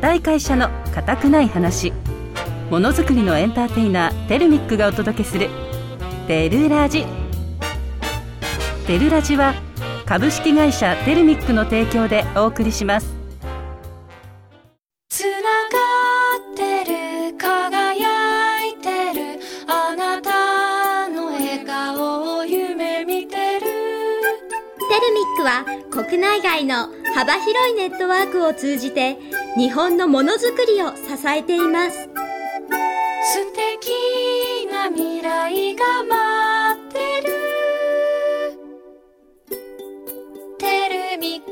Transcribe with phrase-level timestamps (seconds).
[0.00, 1.92] 固い会社の固くない話。
[2.70, 5.50] ものづくりのエンターテイナーテルミックがお届けする。
[6.28, 7.04] テルラジ。
[8.86, 9.54] テルラジは
[10.06, 13.12] 株式会社テルミックの提供でお送りします。
[15.08, 15.82] つなが
[16.52, 19.40] ってる輝いてる。
[19.66, 23.60] あなたの笑顔を夢見てる。
[23.60, 29.18] テルミックは国内外の幅広いネットワークを通じて
[29.56, 32.08] 日本のものづくりを支えています。
[33.32, 37.28] 素敵な未来が待ってる。
[40.58, 41.48] テルミック。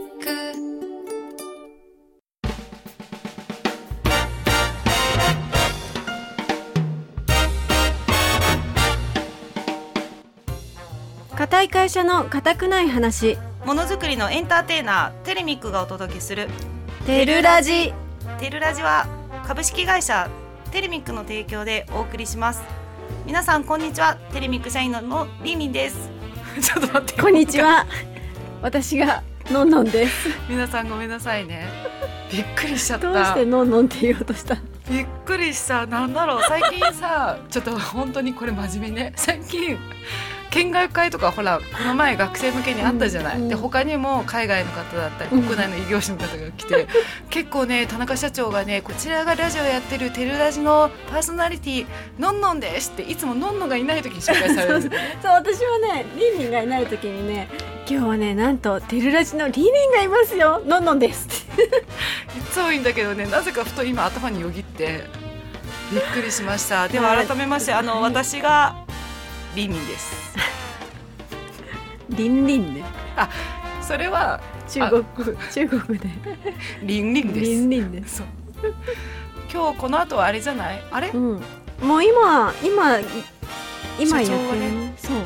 [11.37, 13.37] 固い会社の固くない話。
[13.65, 16.49] ものづくりのエンターテイナーテレミックがお届けする
[17.07, 17.95] テルラジ。
[18.40, 19.07] テルラジは
[19.46, 20.29] 株式会社
[20.73, 22.63] テレミックの提供でお送りします。
[23.24, 24.16] 皆さんこんにちは。
[24.32, 26.10] テレミック社員ののりんりんです。
[26.60, 27.23] ちょっと待って。
[27.23, 27.87] こんにちは。
[28.60, 30.30] 私がのんのんです。
[30.48, 31.68] 皆さんごめんなさいね。
[32.32, 33.13] びっくりしちゃった。
[33.13, 34.57] どうしてのんのんって言おうとした？
[34.91, 35.87] びっくりした。
[35.87, 36.43] なんだろう。
[36.48, 39.13] 最近さちょっと本当にこれ真面目ね。
[39.15, 39.79] 最近
[40.51, 45.43] 見学会とかほらこの前学生向けにあったじゃない、うんで他にも海外の方だったりうん。
[45.43, 46.87] 国内の異業種の方が来て、
[47.30, 51.87] 結構ね田中社長がねこちらがラジオやってるテルラジのパーソナリティ
[52.19, 55.19] のんのんですっていつものんのんがいない時に紹介されるんですよね。
[55.23, 57.49] そう私はねリンリンがいない時にね
[57.88, 60.63] 今日はねなんとテルラジのリンリンがいますよ。
[60.66, 65.05] のんのんです いつもいいんだけどねなぜかふと今頭によぎって
[65.93, 66.88] びっくりしました。
[66.88, 67.26] でははい。
[67.26, 68.85] 改めましてあの私が
[69.56, 70.37] りんりんです。
[72.11, 72.84] リンリンね。
[73.81, 75.05] それは中国
[75.50, 76.09] 中国で。
[76.83, 77.41] りんりんです。
[77.41, 78.22] リンリンです
[79.50, 80.83] 今日この後はあれじゃない？
[80.91, 81.09] あれ？
[81.09, 81.43] うん。
[81.81, 83.00] もう今今
[83.99, 84.94] 今やってる、ね。
[84.99, 85.17] そう。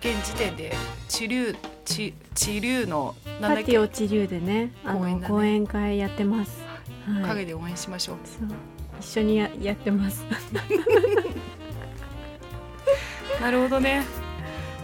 [0.00, 0.72] 現時点で
[1.08, 3.72] 地流地地流のなんだパっけ？
[3.72, 5.26] ティオチリューでねあのね。
[5.26, 6.62] 講演会やってます、
[7.08, 8.16] はい、陰で応援しましょう。
[8.24, 8.48] そう。
[9.00, 10.24] 一緒にややってます
[13.44, 14.02] なるほどね。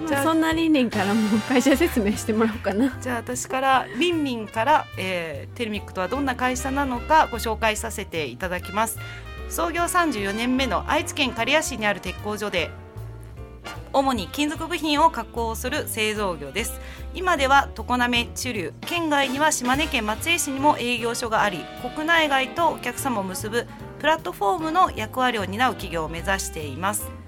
[0.06, 2.94] じゃあまあそんなリンリンからもう会社説明してもらおうかな。
[3.00, 8.98] じゃあ私からりんりんから、えーテルミックとはどんな会社なのかご紹介させていただきます。
[9.48, 12.71] 創業34年目の愛知県刈谷市にある鉄工所で
[13.94, 16.78] 主に金属部品を加工する製造業です。
[17.15, 23.66] 今では常滑中流県外には島根県松江市にも営業所があり国内外とお客様を結ぶ
[24.00, 27.19] プラットフォームの役割を担う企業を目指しています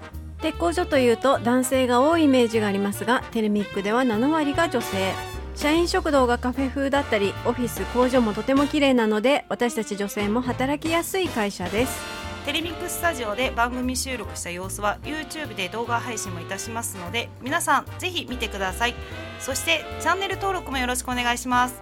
[0.43, 5.13] 鉄工所というと男性が多いイメージがありますがテレミックでは7割が女性。
[5.55, 11.97] 社員食堂がカフェ風だったりオフィス工場もとても綺麗なので私たち女性も働きやすい会社です。
[12.45, 18.95] テレミックスタジオで番組収録した様子は YouTube で動画配信もいたしますので皆さんぜひ見てください。
[19.39, 21.81] そしてチャンネル登録もよろしくお願いします。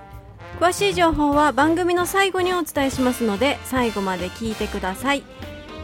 [0.60, 5.24] 詳しい情報は番組の最後にお伝えしますので最後まで聞いてください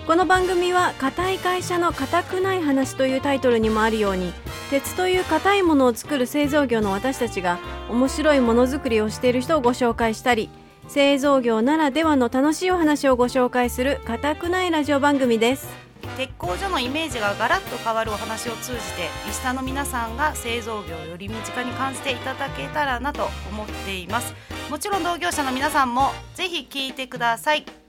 [0.07, 4.31] この番組は「硬い会社の硬くない話」というタイトルにもあるように
[4.69, 7.59] 鉄という硬いものを作る製造業の私たちが
[7.89, 10.49] 面白いものづくりをしている人をご紹介したり
[10.87, 15.67] 製造業ならではの楽しいお話をご紹介する硬くないラジオ番組です。
[16.15, 24.33] 鉄工所のイメージがガラッと変わるお話を通じてリスターの皆さんが製造業をより身近に感じていただけたらなと思っています。
[24.69, 27.86] もちろん同業者の皆さんもぜひ聞いてください。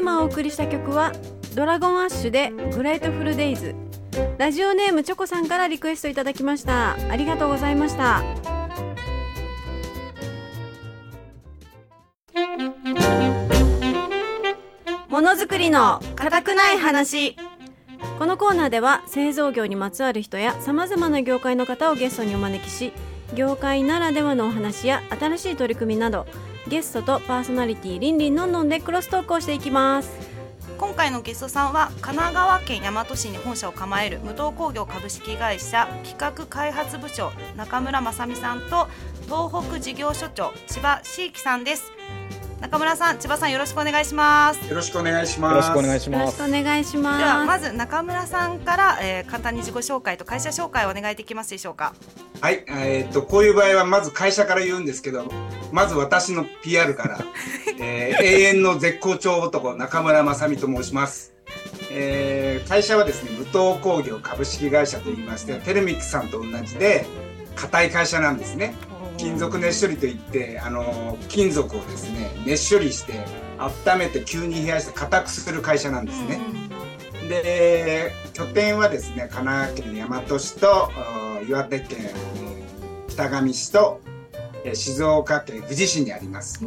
[0.00, 1.12] ただいまお送りした曲は
[1.54, 3.74] ドラゴンアッシュでグレートフルデイズ。
[4.38, 6.92] ラジオネームチョコさんからリクエストいただきました。
[7.10, 8.22] ありがとうございました。
[15.10, 17.36] ものづくりの固くない話。
[18.18, 22.94] このコーナーでは製造業にまつわる人やさまざまな業界の方をゲストにお招きし
[23.34, 26.26] 業界ならではのお話や新しい取り組みなど
[26.70, 30.12] ゲストとパーソナリティりんりんのんのんでクロストークをしていきます。
[30.78, 38.86] 今回のゲストさんは神奈川県大和市に本社を構える無糖工業株式会社企画開発部長中村正美さんと
[39.24, 41.90] 東北事業所長千葉椎樹さんです。
[42.60, 45.56] 中村さん千葉さんよろしくお願いしますよろしくお願いしよます。
[45.56, 46.36] ろしくお願いしよろします。
[46.36, 51.94] くお願いしではまますず中村さんから、えー簡単に自己紹介と会社紹介をお願いできますでしょうか
[52.40, 55.24] はい、えーっと、こういう場合はまず会社から言うんですけど、
[55.72, 57.24] まず私の PR から、
[57.80, 61.32] えー永遠の絶好調男、中村正美と申します。
[61.90, 67.06] えー会社はですね、武藤工業株式会社といいまして、テルミックさんと同じで、
[67.56, 68.74] 硬い会社なんですね。
[69.20, 73.12] 金属熱処理といってあの金属をですね熱処理して
[73.58, 76.40] 温めて急に冷やして硬くする会社なんですね。
[77.28, 80.90] で拠点はですね神奈川県大和市と
[81.46, 81.98] 岩手県
[83.08, 84.00] 北上市と
[84.72, 86.64] 静岡県富士市にあります。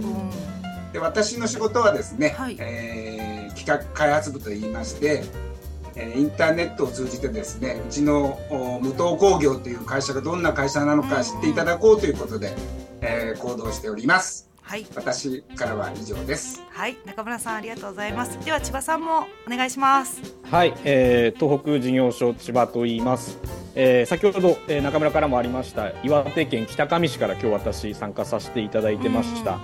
[0.94, 5.24] で私の仕事はですね、はい、えー、企画開発部といいまして
[5.96, 8.40] インターネットを通じてですねうちの
[8.82, 12.54] 無藤工業という会社がどんな会社なのか知っていただこうということで、
[13.02, 14.50] えー、行動しております。
[14.64, 16.64] はい、私からは以上です。
[16.70, 18.44] はい、中村さんありがとうございます。
[18.44, 20.22] では千葉さんもお願いします。
[20.50, 23.38] はい、えー、東北事業所千葉と言います。
[23.76, 29.60] えー、先ほど、えー、中村からもありました岩手県北上市から今日私参加させていただいてました。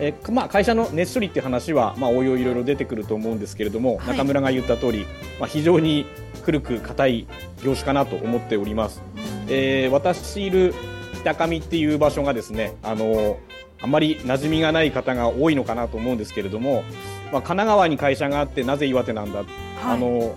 [0.00, 5.06] えー、まあ、会社の熱処理っていう話は、まあ、応用いろいろ出てくると思うんですけれども、はい、中村が言った通り、
[5.40, 6.06] まあ、非常に
[6.42, 7.26] 古く硬い
[7.64, 9.02] 業種かなと思っております。
[9.48, 10.74] えー、私いる
[11.22, 13.38] 北上っていう場所がですね、あの
[13.80, 16.84] あまり馴染みがない方が多いのかなと思うんですけれども、
[17.32, 19.46] まあ、神奈川に会社があってなぜ岩手なんだ、はい、
[19.82, 20.34] あの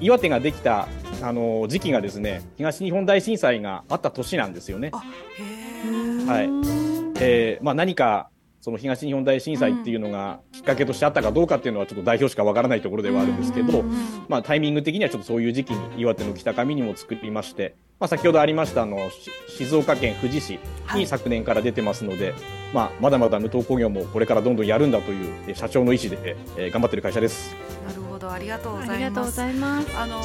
[0.00, 0.88] 岩手ができた
[1.22, 4.90] あの時期がですね東日本大震災があった年なんですよね。
[4.92, 6.48] はい。
[7.22, 8.30] えーまあ、何か
[8.60, 13.82] その東日本大震災っていうのがきっかけとしてあったかどうかっていうのはちょっと代表しかわからないところではあるんですけど、
[14.28, 18.98] まあ、タイミング的にはちょっとそういう時期に岩手の北上にも作りまして、まあ、先ほどありましたあの
[19.48, 20.58] 静岡県富士市
[20.94, 22.40] に昨年から出てますので、はい、
[22.74, 27.56] まあ、まだまだ無糖工業もこれからどんどんやるんだという社長の意思で、えー、頑張ってる会社です。
[28.20, 28.96] どありがとうござ
[29.50, 29.96] います。
[29.96, 30.20] あの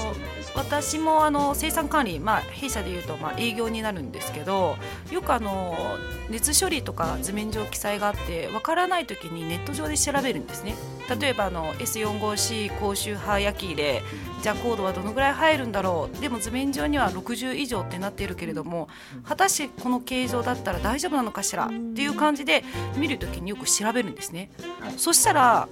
[0.56, 4.77] 私もあの生産管理、まあ、弊社でいうとまあ営業になるんですけど
[5.12, 5.97] よくあの
[6.30, 10.75] 熱処理とか図面上記載があってわからない時にネット上で調べるんですね
[11.19, 14.03] 例えばあの S45C 高周波焼き入れ
[14.41, 18.88] じゃあコードはどのぐらい入るんだろうでも図面上には60以上ってなっているけれども
[19.24, 22.63] 果たしてこの形状だったら大丈夫なのかしらっていう感じで
[22.95, 24.50] 見る時によく調べるんですね。
[24.98, 25.68] そしたら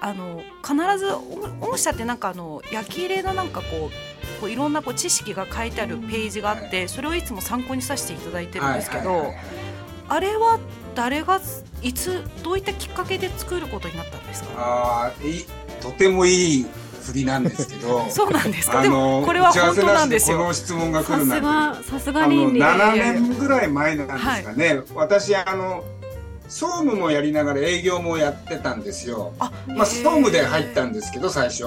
[0.00, 1.12] あの必ず
[1.60, 9.32] 御社ってなんかあの焼き入れのなんかこうこういろんなこう知識が書いてあるページがあってそれをいつも参考にさせていただいてるんですけど
[10.08, 10.58] あれは
[10.94, 11.40] 誰が
[11.82, 14.50] いつどういったきっかけで作ることになったんですか？
[14.56, 15.44] あい
[15.82, 16.66] とてもいい
[17.02, 18.06] 振りなんですけど。
[18.10, 18.82] そうなんですか？
[18.82, 20.38] でもこれは本当なんですよ。
[20.38, 25.84] この質問が来るなんてさすがに7年ぐらい前なんですかね、はい、私あの
[26.48, 29.34] 総務もやりながら営業もやってたんですよ。
[29.38, 31.64] あまあ、総務で入ったんですけど最初。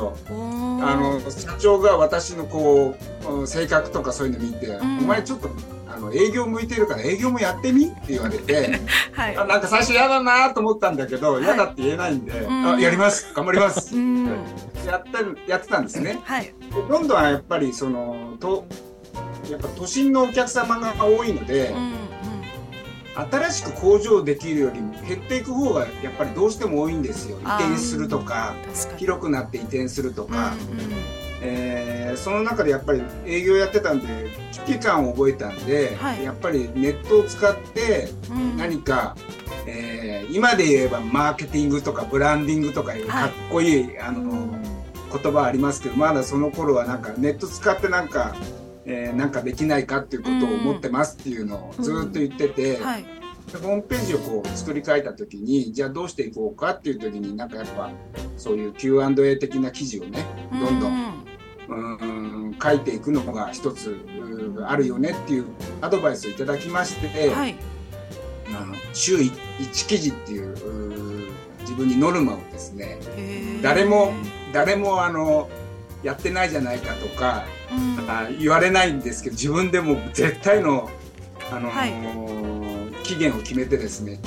[0.84, 2.96] あの社長が私のこ
[3.44, 5.50] う性格とかそういうの見て、うん、お前ちょっと
[5.88, 8.80] あの営業向いてるから営業もやってみって言われて、
[9.14, 13.32] はい、あなんか最初嫌だなと思ったんだけど、嫌だって言えないんで、あやります。
[13.36, 13.96] 頑張ります、
[14.88, 16.20] やってやってたんですね。
[16.24, 16.52] はい、
[16.90, 18.66] どんどんやっぱりそのと
[19.50, 21.68] やっぱ都心のお客様が多いので。
[21.68, 22.01] うん
[23.16, 27.38] 新しく工場できるよりも減っていく方がやっぱりどうしても多いんですよ。
[27.40, 28.56] 移転するとか
[28.98, 30.90] 広くなって移転するとか、うんうん、
[31.42, 38.10] えー、その中でやっぱり営業やってたんで危機感を覚えたんで、はい、やっぱりネットを使って
[38.58, 39.16] 何か、
[39.66, 44.52] うん、えー、今で言えばマーケティングとかブランディングとかいうかっこいい、はい、あの、うん、
[45.22, 48.36] 言葉ありますけどまだその頃はなんかネット使ってなんか
[48.92, 52.86] えー、なんかできないかっていうことを思ってますっていうのをずっと言ってて、うん。
[52.86, 53.06] はい、
[53.54, 57.90] ホームページをこう作り変えた時にじゃあどうしていこうかっていう時になんかやっぱ
[58.38, 63.98] そういう Q&A 的な記事をねどんどん、うん書いていくのが一つ
[64.68, 65.46] あるよねっていう
[65.80, 67.56] アドバイスをいただきまして、はい、
[68.50, 71.32] あの週 1, 1記事っていう
[71.62, 72.98] 自分にノルマをですね
[73.62, 74.12] 誰も
[74.52, 75.50] 誰もあの
[76.04, 80.90] やってないじゃないかとか、うん、言われないんですけど自分でも絶対の、
[81.52, 84.20] あのーはい、期限を決めてですね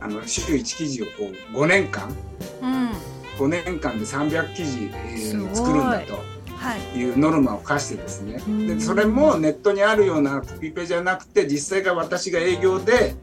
[0.00, 1.12] あの週1記事をこ
[1.52, 2.14] う5年間、
[2.60, 2.90] うん、
[3.38, 6.34] 5年間で300記事、えー、作るんだと。
[6.78, 7.04] い。
[7.04, 13.14] うノルマを課してですね、でそれもネットにあるようなコピペじゃなくて実際が私が営業で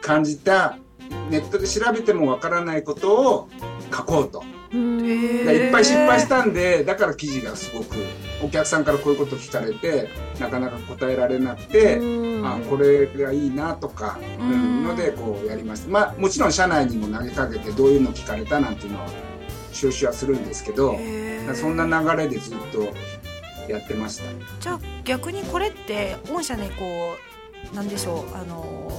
[0.00, 0.78] 感じた
[1.28, 3.48] ネットで調べてもわからないことを
[3.92, 4.44] 書こうと。
[4.76, 7.96] いっぱい失敗したんでだから記事がすごく
[8.44, 10.08] お客さんからこういうこと聞かれて
[10.38, 11.98] なかなか答えられなくて
[12.44, 15.88] あこれがいいなとか、うん、のでこうやりました。
[15.88, 19.08] まあもちろん社内にも投げかけてどういうの聞かれたなんていうのは
[19.72, 20.96] 収集はするんですけど
[21.54, 22.82] そんな流れでずっと
[23.70, 24.24] やってました。
[24.60, 27.16] じゃあ逆にこれって御社ねこ
[27.72, 28.92] うなんでしょうあの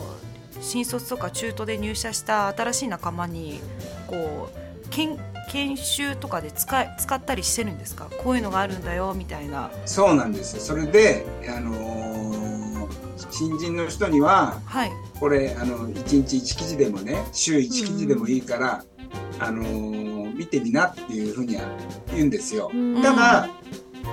[0.62, 3.62] 新卒とか中途で入社した新しい仲間に
[4.08, 5.18] こう研
[5.52, 8.08] 研修とかで使い使ったりしてるんですか？
[8.24, 9.72] こういうのがあるんだよみたいな。
[9.86, 10.56] そうなんです。
[10.58, 12.88] よそれで、あのー、
[13.32, 14.92] 新人の人には、はい。
[15.20, 15.94] これあの1
[16.28, 18.84] 日1記事でもね週1記事でもいいから、
[19.40, 21.64] あのー見てみなっていうふうには
[22.14, 22.72] 言うんですよ。
[22.74, 23.02] うん。
[23.02, 23.50] ただ、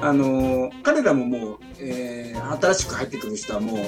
[0.02, 3.78] あのー彼らももう、えー新しく入ってくる人はもう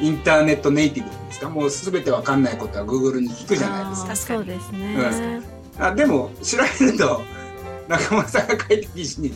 [0.00, 1.48] インターネットネイティブですか？
[1.50, 4.10] もう全てわかんないことは Google に聞くじゃないですか。
[4.10, 5.40] あー確かにそうですね、
[5.78, 7.22] あでも調べると
[7.88, 9.32] 中村さんが書いた記事に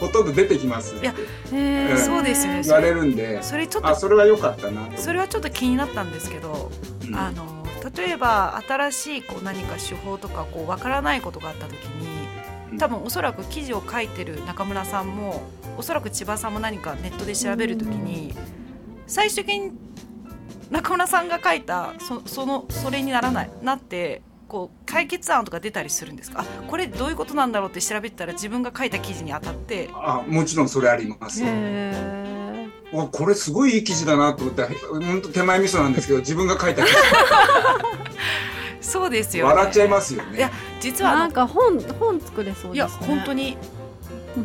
[0.00, 0.94] ほとんど出てきます。
[0.96, 1.14] いや
[1.52, 1.98] へーうん。
[1.98, 2.62] そうですよね。
[2.62, 3.42] 言われるんで。
[3.42, 5.00] それちょっとあそれは良かったなと。
[5.00, 6.70] それはちょっと気になったんですけど、
[7.06, 7.16] うん。
[7.16, 7.64] あの
[7.96, 15.42] 例えば新しいこう何か手法とかこうわからないことがあった時に多分おそらく記事を書いてる中村さんも
[15.76, 18.34] おそらく千葉さんも何かネットで調べる時に
[19.06, 19.72] 最終的に
[20.70, 24.22] 中村さんが書いたそそのそれにならないなって
[24.54, 26.42] こう解決案とか出たりするんですか？
[26.42, 29.90] あこれどういうことなんだろうって調べてたら自分が書いた記事に当たって。
[29.92, 31.42] あもちろんそれあります。
[32.92, 36.92] わこれすごいいい記事だなと思ったら本当手前味噌なんですけど自分が書いた記
[38.80, 40.38] そうですよ、ね、事笑っちゃいますよね。
[40.38, 42.74] いや実ーはなんか本本作れそうですね。
[42.74, 43.58] いや本当に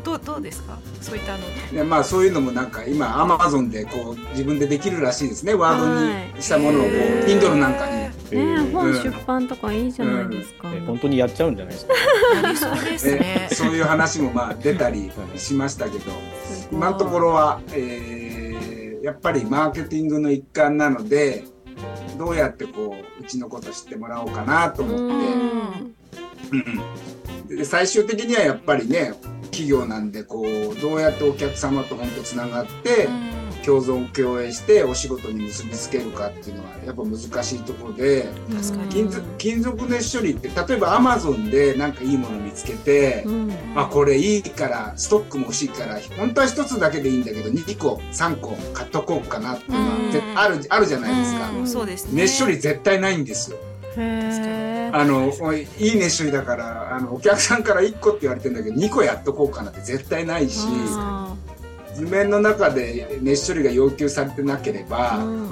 [0.04, 0.80] どうどうですか？
[1.02, 5.54] そういったあのでまあそういうのもなんか今アマゾンでこう自分でできるらしいですね。
[5.54, 6.92] ワードにしたものをこう
[7.30, 11.94] Kindle なんかにねえー本出版とかいいじゃないですか、え本当にやっちゃうんじゃないですか。
[12.56, 16.12] そうですねねそういう話もまあ出たりしましたけど
[16.72, 18.40] 今のところは、えー
[19.02, 21.46] やっぱりマーケティングの一環なので
[22.18, 27.50] どうやってこううちのこと知ってもらおうかなと思って、うん。
[27.50, 27.58] うん。
[27.58, 33.08] で最終的にはやっぱりね企業なんでこうどうやってお客様と本当つながって
[33.66, 38.28] 共存共栄してお仕事に結びつけるかっていうのはやっぱ難しいところで
[38.90, 43.54] 金属金属熱処理って例えばアマゾンでなんかいいもの見つけて、うん。
[43.76, 50.12] あこれいいからストックも欲しいから本当は一つだけでいいんだけど2個3個買っとこうかなっていうのはうん。
[50.12, 51.50] 絶あるあるじゃないですか。
[51.52, 51.68] うん。
[51.68, 52.24] そうですね。
[52.24, 53.58] 熱処理絶対ないんですよ。
[54.92, 61.29] あのおいいい熱処理だからあのお客さんから1個って言われてんだけど2個やっとこうかなって絶対ないしあ
[62.00, 65.50] 図面の中で熱処理が要求されてなけれーば、ううんん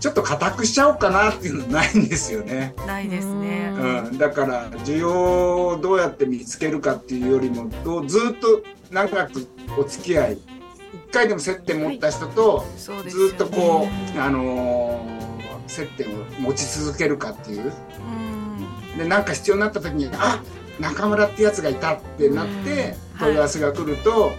[0.00, 2.74] ちょっと硬くしちゃおうかなっていうのないんですよね。
[2.86, 3.72] ないですね。
[3.74, 8.62] うんうん、だから需要をどうやって見つけるかっていうよりもどうずっと
[8.92, 12.64] 長くお付き合い一回でも接点持った人と
[13.08, 15.18] ずっとこう、あのー
[15.68, 17.72] 接点を持ち続けるかっていう。
[18.94, 18.98] うん。
[18.98, 20.42] でなんか必要になった時にあ
[20.80, 23.18] 中村ってやつがいたってなってうん。
[23.18, 24.32] 問い合わせが来ると、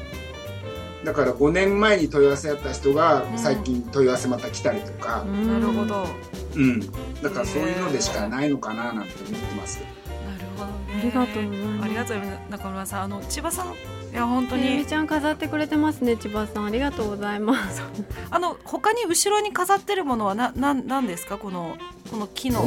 [1.03, 3.37] だから5年前に問い合わせやった人がうん。
[3.37, 6.03] 最近問い合わせまた来たりとか、なるほど。
[6.03, 6.09] なる
[6.55, 6.79] うん。
[7.21, 9.79] だからそういうのでしかないのかななんて思ってます。
[10.57, 10.99] ほどね。
[10.99, 11.85] ありがとうございます。
[11.85, 12.51] ありがとうございます。
[12.51, 13.67] 中村さんあの千葉さん
[14.11, 16.65] いや本当にえみちゃん飾ってくれてますね千葉さん。
[16.65, 17.81] ありがとうございます。
[18.31, 21.37] あの他に後ろに飾ってるものはななんなんですか？
[21.37, 21.77] この
[22.11, 22.65] この木の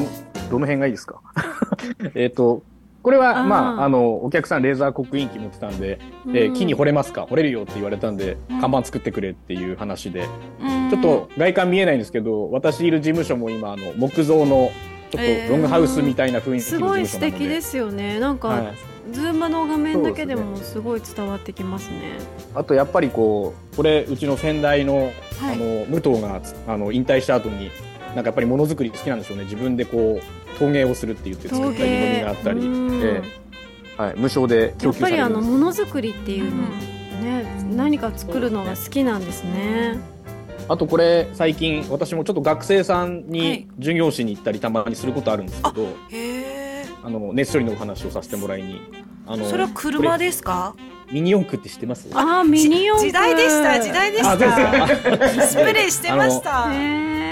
[0.51, 1.21] どの辺がいいですか？
[2.15, 2.63] えっと、
[3.03, 7.27] これは、まあ、あの、お客さんレーザー刻印機持ってたんで、えー木に掘れますか？
[7.27, 8.61] 掘れるよって言われたんで、うん。
[8.61, 10.29] 看板作ってくれっていう話で、
[10.61, 10.91] うん。
[10.91, 14.71] ちょっと外観見えないんですけど、私いる事務所も今、あの、木造の、
[15.11, 15.47] ちょっえー。
[15.47, 17.47] とロングハウスみたいな雰囲気すのごい素事務所なので。
[17.47, 18.21] 敵ですよね。
[18.21, 18.73] なんか、はい。
[19.11, 22.13] ズームの画面だけでもすごい伝わってきますね。
[22.55, 25.13] あとやっぱりこうこれうちの先代の,、はい。
[25.43, 27.73] あの武藤があの引退した後に
[28.15, 29.45] なんかやっぱりものづくり好きなんでしょうね。
[29.45, 33.03] 自分でこう陶芸をするって言って作った湯飲みがあったり、うん。
[33.03, 34.03] ええ。
[34.03, 35.37] はい、無償でや供給さっぱりあれる。
[35.39, 36.63] んですのものづくりっていうの
[37.23, 39.99] ね何か作るのが好きなんですね。
[40.69, 46.62] あとこれ最近私もちょっと学生さんはいに授業しに行ったりたまにすることあるんですけど、へえ
[47.05, 48.81] あの熱処理のお話をさせてもらいに
[49.27, 50.75] あのそれは車こですか？
[50.79, 50.83] れ
[51.15, 52.09] ミニ四駆って知ってます？
[52.15, 53.09] あーミニ四駆。
[53.11, 54.37] 時代でした時代でした。
[54.37, 54.51] です
[55.37, 55.43] か。
[55.47, 56.69] スプレーしてました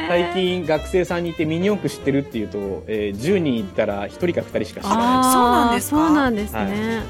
[0.08, 2.58] 最近学生さんにいてミニ四駆知ってるっていうと、
[2.88, 5.24] えー10人いったら1人か2人しか知らない。
[5.32, 5.96] そうなんですか？
[5.96, 7.02] そうなんですね、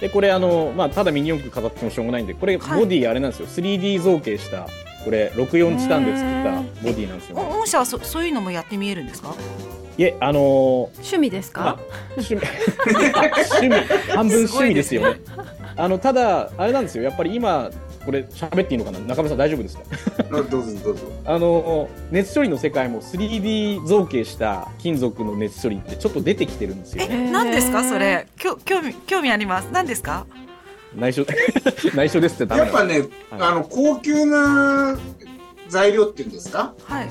[0.00, 2.88] でこれあの、まあ、ただミニ四駆飾ってもしょうがないんでこれボはい。
[2.88, 4.66] ディあれなんですよ、3D 造形した
[5.04, 9.34] これ64チタンで作ったボディなんですよ、おね、御社はそそういうのもやってみえるんですか？
[9.98, 10.42] いえあのー
[10.98, 11.78] 趣味ですか、
[12.16, 12.42] 趣味
[13.60, 13.74] 趣味。
[14.14, 15.20] 半分趣味ですよね。
[15.76, 17.02] あのただあれなんですよ。
[17.04, 17.68] やっぱり今
[18.04, 19.00] これ喋っていいのかな？
[19.00, 19.82] 中村さん大丈夫ですか？
[20.30, 20.50] どうぞ
[20.84, 21.04] どうぞ。
[21.24, 27.82] あの熱処理の世界も 3D 造形した金属の熱処理ってちょっと出てきてるんですよえね何ですか？
[27.82, 28.26] それ。
[28.38, 29.68] きょ興味興味あります。
[29.72, 30.26] 何ですか？
[30.96, 31.26] 内緒。
[31.94, 33.02] 内緒ですってやっぱね、
[33.32, 34.96] あの高級な
[35.68, 36.74] 材料っていうんですか？
[36.84, 37.08] はい。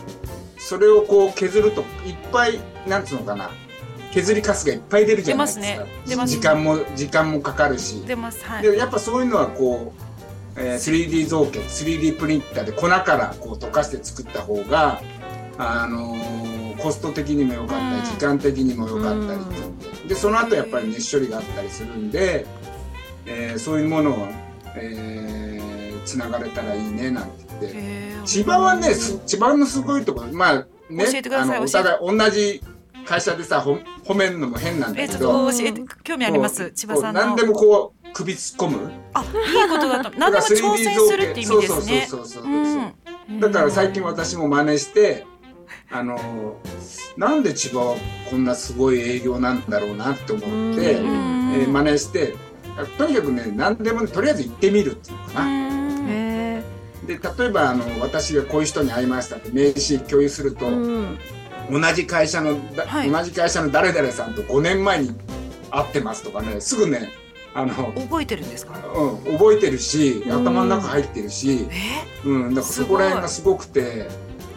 [0.57, 1.85] それをこう削るといっ
[2.31, 3.49] ぱいなんつうのかな？
[4.11, 5.65] 削りカスがいっぱい出るじゃないですか。
[6.07, 6.39] 出ますね。
[6.39, 8.03] 時間も時間もかかるし。
[8.05, 8.43] 出ます。
[8.43, 8.63] はい。
[8.63, 10.01] でやっぱそういうのはこう
[10.59, 14.99] えー、3D 造形 3D プリンターで粉からこう溶かして作った方が、
[15.59, 22.47] あのー、コスト的にも良かったり時間的にも良かったりでその後やっぱり熱処理があったりするんで、
[23.27, 24.27] えー、そういうものを、
[24.77, 27.45] えー、つながれたらいいねなんて。
[27.46, 27.97] 言って。
[28.25, 28.93] 千葉はね
[29.25, 30.55] 千葉のすごいところまあ
[30.89, 32.61] ねあのお互い同じ
[33.05, 36.71] 会社でさほ褒めるのも変なんだけど、え教えて興味あります？
[36.71, 37.21] 千葉さんの。
[37.21, 38.91] 何でもこう首突っ込む？
[39.13, 39.29] あいい
[39.69, 42.05] ことだと何でも挑戦するって意味ですね。
[42.09, 42.83] そうそうそうそうそう、
[43.29, 45.25] うん、だから最近私も真似して
[45.89, 46.59] あの
[47.15, 47.95] なんで千葉は
[48.29, 52.35] こんなすごい営業なんだろうなって思って、えー、真似して
[52.97, 55.66] とにかくね何でも、ね、とりあえず行ってみるっていうかな。
[57.07, 60.69] で例えばあの私がこういう人に会いましたって名刺共有すると、
[61.71, 65.11] 同じ会社の、はい、同じ会社の誰々さんと5年前に
[65.71, 67.09] 会ってますとかねすぐね
[67.53, 71.67] あの覚えてるんですか、うん、覚えてるし頭の中入ってるし、
[72.23, 74.07] うん、うん、だからそこら辺がすごくて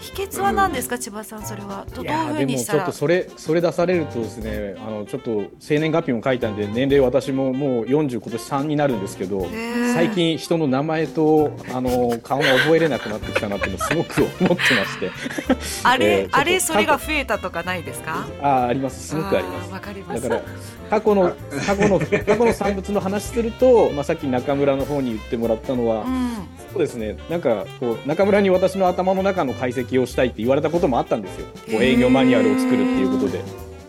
[0.00, 1.86] 秘訣は何ですか、うん、千葉さんそれは。
[1.94, 2.78] どういうふうにしたら。
[2.80, 9.46] でもちょっとそれそれ出されるとですねあのちょっと生年月日も書いたんで年齢私ももう40今年3になるんですけど
[9.94, 15.10] 最近人の名前とあの顔が覚えれなくなってきたなってすごく思ってまして。
[15.84, 18.26] あれ、えー、あれそれが増えたとかないですか？
[18.40, 19.08] ああります。
[19.08, 19.70] すごくあります。
[19.72, 20.22] わかります。
[20.22, 20.42] だから
[20.90, 21.32] 過去の
[21.66, 26.32] 過去の過去の産物の話すると、まあ、さっき中村の方に言ってもらったのは、うん、
[26.72, 27.16] そうですね。
[27.28, 31.46] なんかこう中村に私の頭の中の解析をしたいって言われたこともあったんですよ。
[31.46, 33.42] こう営業マニュアルを作るっていうことで。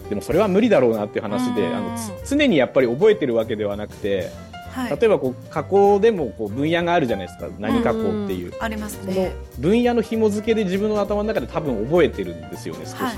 [0.10, 1.96] でもそれは無理だろうなっていう話であの
[2.28, 4.30] 常にやっぱり覚えてるわけではなくて
[4.72, 7.48] はい、例えばこう加工でもこう分野があるじゃないですか。
[7.60, 9.34] 何加工っていう、ありますね。
[9.60, 13.16] 分野の紐付けで自分の頭の中で多分覚えてるんですよね少し、はい、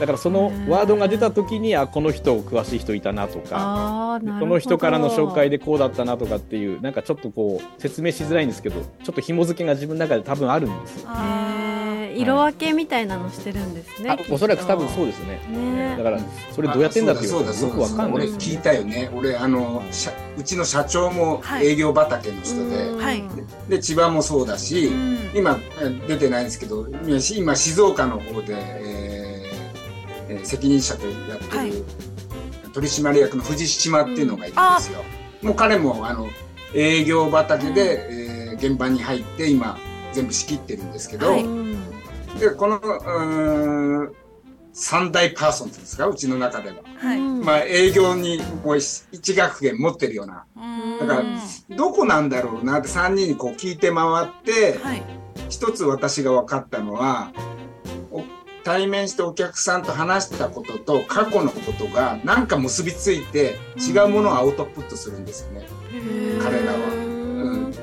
[0.00, 11.08] だからそのワードが出た時にあこの人詳しい人いたなとかこの人からの紹介でこうだったなとかっていうなんかちょっとこう説明しづらいんですけどちょっと紐付けが自分の中で多分あるんですよ。
[12.16, 14.08] 色分けみたいなのしてるんですね。
[14.10, 15.40] はい、おそらく多分そうですね。
[15.48, 16.20] ねだから
[16.52, 18.12] それどうやってんだっていうのよくわかんない。
[18.12, 19.10] 俺聞いたよね。
[19.14, 19.82] 俺あの
[20.36, 23.22] うちの社長も営業畑の人で、はい、
[23.68, 24.90] で千葉もそうだし、
[25.34, 25.58] 今
[26.06, 26.86] 出てないんですけど、
[27.36, 28.54] 今静岡の方で。
[28.56, 29.02] えー
[30.32, 31.72] えー、責任者とやってる、はい、
[32.72, 35.00] 取締役の藤島っていうのがいるんですよ。
[35.42, 36.28] うん、もう彼もあの
[36.74, 38.14] 営業畑で、う
[38.50, 39.78] ん、えー、現場に入って今
[40.12, 41.44] 全部仕切ってるんですけど、はい、
[42.38, 42.80] でこの
[44.72, 46.06] 三大パーソンですか？
[46.06, 50.46] うちの中では、はい、まあ営業にもう一学年持ってるような。
[51.00, 51.24] だから
[51.76, 55.02] どこなんだろうなって3人にこう聞いて回って、はい、
[55.50, 57.32] 一つ私が分かったのは
[58.64, 65.66] 対面してお客さんと話したことと過去のことがなんか結びついて違うものをアウトプットするんですよね、
[66.40, 66.78] 彼らは。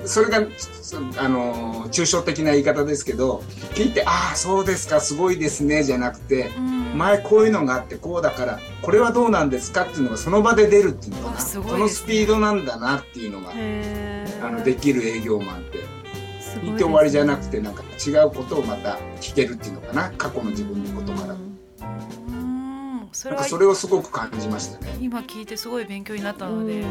[0.09, 0.37] うん、それが
[1.17, 3.43] あの抽象的な言い方ですけど
[3.75, 6.49] 聞いて「ああそうですかすごいですね」じゃなくて、
[6.95, 13.51] 前こういうのがあってこうだからこれはどうなんですかっていうのがその場で出るっていうのかな、そのスピードなんだなっていうのが
[14.41, 15.99] あのできる営業マンって。
[16.63, 21.35] 言って終わりじゃなくてなんか違うことをまた聞けるっていうのかな過去の自分のことから。
[23.11, 24.95] それそれをすごく感じましたね。
[24.99, 26.83] 今聞いてすごい勉強になったので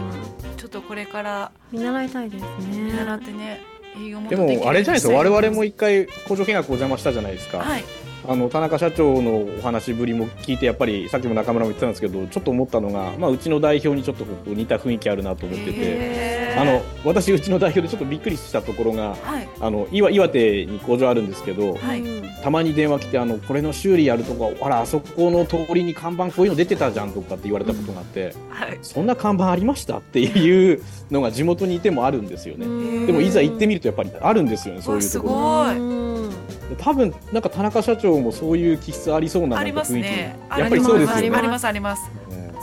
[0.57, 2.49] ちょっとこれから見習いたいですね。
[2.69, 3.61] 見習ってね
[3.97, 5.15] 営業もでもあれじゃないですか。
[5.15, 7.85] 我々も一回工場見学お邪魔したじゃないですか、はい、
[8.27, 22.03] あの田中社長のお話ぶりも聞いてやっぱりさっきも中村も言ってたんですけどちょっと思ったのが、まあ、うちの代表にちょっと似た雰囲気あるなと思っててあの私うちの代表でちょっとびっくりしたところが、はい、あの岩岩手に工場あるんですけど、はい、
[22.43, 33.07] たまに電話来てあのこれの修理やるとかあらあそこの通りに看板こういうの出てたじゃんとかって言われたことがあって、うんはい、そんな看板ありましたっていうのが地元にいてもあるんですよね。
[33.07, 36.49] でもいざ行ってみるとやっぱりあるんですよねそういうところ。
[36.77, 41.37] 多分なんか田中社長もそういう気質ありそうな雰囲気、ね、やっぱりそうですよね。
[41.37, 41.65] あります。
[41.67, 42.11] あります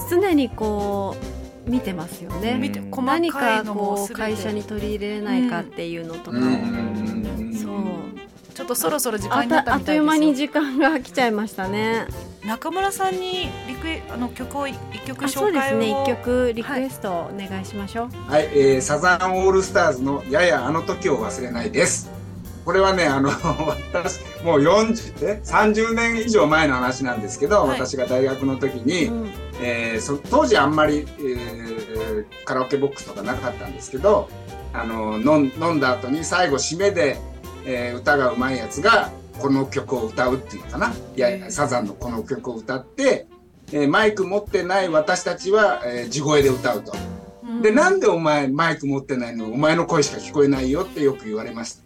[0.09, 1.15] 常にこ
[1.67, 8.15] う見てますよね、見て何かこう会社に取り入れれないかっていうのとか、うん、そう。
[8.53, 12.05] ちょっとそろそろ時間になったあっという間に時間が来ちゃいましたね。
[12.45, 15.29] 中村さんにリクエあの曲を一曲紹介を。
[15.29, 16.03] そうですね。
[16.03, 18.31] 一曲リクエストお願いしましょう。
[18.31, 22.14] はい、はい、えー、サザンオールスターズのややあの時を忘れないです
[22.65, 23.29] これはね、あの、
[23.93, 34.29] 私、もう40、え、30年以上前の話なんですけど、はい、私が大学の時に、うん、えー、そ当時あんまり、えー、カラオケボックスとかなかったんですけど、
[34.73, 37.17] あの、飲飲んだ後に最後締めで、
[37.65, 40.93] えー、歌がうまいやつが、この曲を歌うっていうかな。
[41.15, 43.27] いや、サザンのこの曲を歌って、
[43.71, 46.93] えー、マイク持ってない私たちは、えー、地声で歌うと。
[47.61, 49.51] でで、なんでお前マイク持ってないの？
[49.51, 51.84] お前の声しか聞こえないよってよく言われました。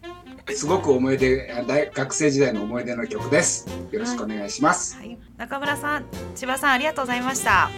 [0.55, 3.67] すごく思い出、大学生時代の思い出の曲です。
[3.91, 4.95] よろしくお願いします。
[4.97, 7.69] はい、中村さん、千葉さんありがとうございました。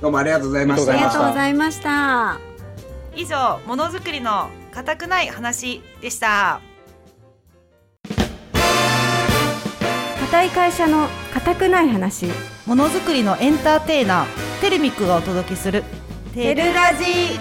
[0.00, 0.92] どうもありがとうございました。
[0.92, 2.38] ありがとうございました。
[3.16, 6.60] 以上、ものづくりの固くない話でした。
[10.20, 12.26] 固い会社の固くない話。
[12.66, 14.26] ものづくりのエンターテイナー、
[14.60, 15.82] テルミックがお届けする。
[16.34, 17.40] テルラジ。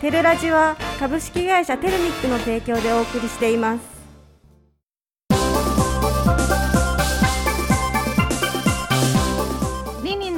[0.00, 3.97] テルラジは株式会社テルミックの提供でお送りしています。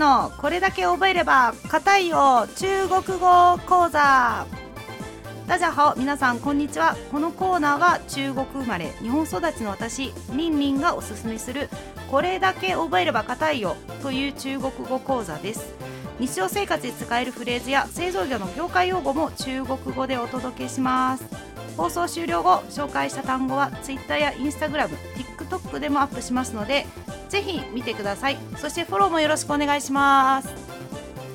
[0.01, 4.47] のこれだけ覚えれば硬いよ中国語講座。
[5.47, 6.97] ダジャハオ皆さんこんにちは。
[7.13, 11.69] このコーナーは中国生まれ日本育ちの私リンリンがおすすめする
[12.11, 15.75] これだけ覚えれば硬いよという中国語講座です。
[16.19, 21.25] 日常生活で使えるフレーズや製造業の業界用語も中国語でお届けします。
[21.81, 24.90] 放送終了後紹介した単語は Twitter や Instagram、
[25.38, 26.85] TikTok でもアップしますので
[27.31, 30.49] ぜひ見てくださいそしてフォローもよろしくお願いします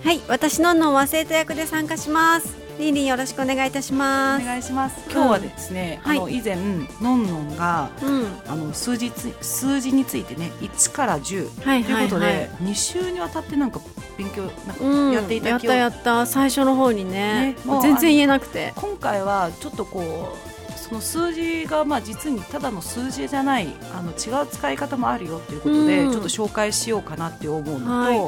[0.03, 2.55] はい、私のんのんは生徒役で参加します。
[2.77, 4.45] リンリンよろしくお願いいたしまおす。
[4.45, 6.57] 願いします今日はですね、はいあの以前
[7.01, 12.47] のんのんがうん、あの数字つ数字についてね1から10はいということで、はいはい。
[12.65, 13.79] 2週にわたってなんか
[14.17, 16.25] 勉強なんうん、かやっていたやったやった。
[16.25, 17.55] 最初の方にね。
[17.55, 18.73] ねもう全然言えなくて。
[18.75, 20.54] 今回はちょっとこう
[20.87, 26.11] その数字がまあ実にただの数字じゃないあの違う使い方もあるよということで、うん。
[26.11, 28.19] ちょっと紹介しようかなって思うのと、はい。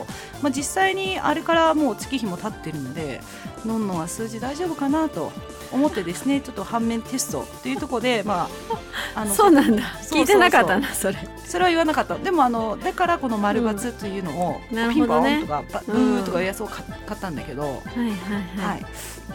[0.41, 3.22] まあ、実際にあれからもう月日も経ってるので
[3.65, 5.32] のんのんは数字大丈夫かなと
[5.72, 8.50] 思ってですね ちょっと反面テストというところで、ま
[9.15, 9.84] あ、あの そうなんだ。
[10.02, 11.17] 聞いてなかったなそれ。
[11.46, 12.15] それは言わなかった。
[12.15, 14.76] でもあのだからこの丸×というのを、うん。
[14.76, 16.20] なるピンポンとかバブうん。
[16.20, 18.10] ーとかいうやつを買買ったんだけど、はいはい
[18.62, 18.80] ははい。
[18.82, 18.86] い、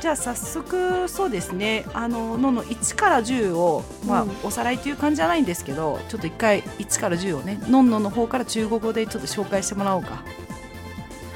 [0.01, 1.85] じゃあ早速そうですね。
[1.95, 4.31] あののの1から10を、まあうん。
[4.44, 10.22] おさらいという感じじゃないんですけどちょっと一回1から10をねのんのんの方から中国語でちょっと紹介してもらおうか。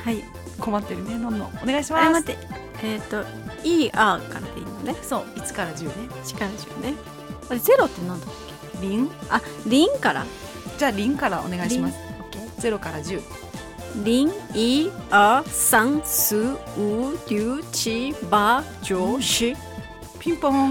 [0.04, 0.24] はい。
[0.60, 1.48] 困ってるねのんのん。
[1.62, 2.10] お願いします。
[2.10, 2.38] 待って。
[2.82, 3.24] えっ、と
[3.64, 4.94] 「いいあ」からでいいのね？
[5.02, 5.92] そう1から10ね。
[6.24, 6.94] 力でしょね。
[7.48, 8.30] あれゼロってなんだっ
[8.80, 9.08] リン？
[9.08, 10.26] けあリンから。
[10.78, 11.96] じゃあリンからお願いします。
[12.20, 12.74] オッケー。
[12.74, 13.22] 0から10
[14.04, 19.56] 零一二三四五六七八九十
[20.18, 20.70] ピンポン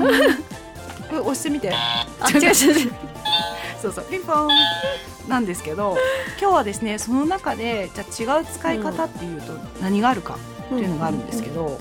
[1.10, 1.72] これ押してみて。
[1.74, 2.54] あ違う違う
[3.82, 4.50] そうそうピンポン。
[5.28, 5.98] なんですけど
[6.40, 11.80] 今日はですねその中でじゃあ違う使い方っていうと何があるかっていうのがあるんですけど、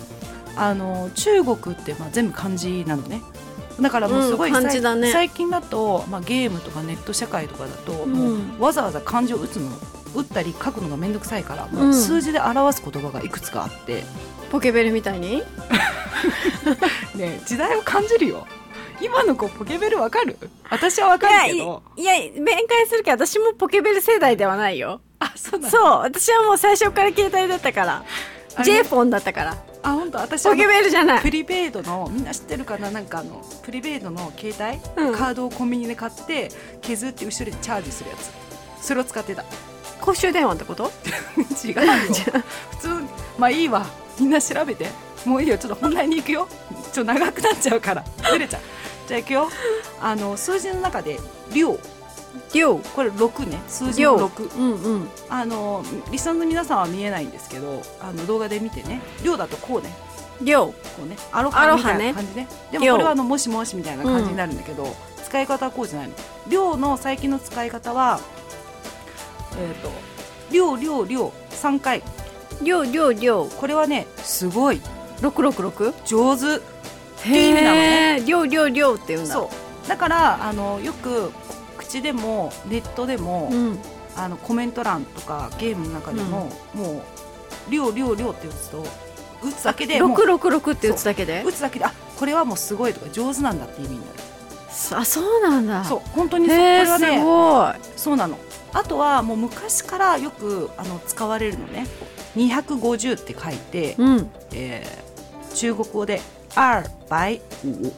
[0.56, 3.22] あの中国ってまあ全部漢字なのね。
[3.80, 5.10] だからもうすごい、うんね。
[5.10, 9.68] 最近だと、まあ、ゲームとかネット社会とかだと、うわざわざ漢字を打つの
[10.14, 11.92] 打ったり書くのが面倒くさいから、うん。
[11.94, 14.04] 数字で表す言葉がいくつかあって、
[14.52, 15.42] ポケベルみたいに？
[17.16, 18.46] ね、時代を感じるよ
[19.00, 20.36] 今の子ポケベルわかる？
[20.70, 21.82] 私はわかるけど。
[21.96, 25.00] いやいや弁解するけど私もポケベル世代ではないよ。
[25.18, 25.70] あそうなの？
[25.70, 25.82] そう。
[26.00, 28.04] 私はもう最初から携帯だったから。
[28.64, 29.56] J フォンだったから。
[29.82, 30.18] あ本当？
[30.18, 31.22] 私はポケベルじゃない。
[31.22, 32.90] プリペイドのみんな知ってるかな？
[32.90, 34.54] なんかあのプリペイドの携
[34.96, 35.14] 帯、うん。
[35.14, 38.30] カードをコンビニで買って削って後ろでチャージするやつ。
[38.86, 39.44] それを使ってた。
[40.00, 40.90] 公衆電話ってこと？
[41.64, 41.92] 違うよ
[42.70, 42.88] 普通
[43.38, 43.84] まあいいわ。
[44.20, 44.86] みんな調べて
[45.24, 46.48] もういいよちょっと本題に行くよ。
[46.92, 48.04] ちょっと長くなっちゃうから。
[48.30, 48.60] ずれちゃう。
[49.08, 49.48] じゃあ行くよ。
[50.00, 51.18] あの数字の中で
[51.52, 51.78] 量。
[52.52, 52.76] 量。
[52.78, 53.60] これ6ね。
[53.68, 55.08] 数字の6うんうん。
[55.28, 59.00] あのリスナーの皆さんは見えないんですけどあの動画で見てね。
[59.22, 59.94] 量だとこうね。
[60.42, 60.66] 量。
[60.66, 61.16] こうね。
[61.32, 62.48] アロアハみたいな感じね。
[62.70, 66.14] でも量これはあのもしもしみたいな感じになるんだけど、使い方はこうじゃないの。
[66.48, 68.20] 量の最近の使い方は
[69.58, 69.90] えっ、と
[70.52, 71.32] 量量量。
[71.50, 72.02] 3回。
[72.62, 73.46] 量量量。
[73.46, 74.80] これはねすごい
[75.20, 76.56] 666上手。
[76.56, 76.60] っ
[77.22, 77.82] ていう意味なのね。
[78.18, 79.34] へえ量量量って言うんだ。
[79.34, 79.50] そ
[79.84, 79.88] う。
[79.88, 81.32] だからあのよく
[81.78, 83.78] 口でもネットでも、うん。
[84.16, 87.02] あのコメント欄とかゲームの中でも、も
[87.68, 88.86] う量量量って打つと
[89.42, 91.42] 打つだけでもう666って打つだけで？
[91.42, 94.18] 打つだけであこれはもうすごいとか上手なんだっていう意味になる。
[95.00, 95.82] あそうなんだ。
[95.82, 95.98] そう。
[96.12, 96.56] 本当にそう。
[96.56, 97.74] これはねごい。
[97.96, 98.38] そうなの。
[98.72, 101.88] あとはもう昔からよくあの使われるのね。
[102.36, 104.30] 250って書いて、うん。
[104.52, 105.03] えー
[105.54, 106.20] 中国語で
[106.54, 106.90] 「二百
[107.64, 107.92] 五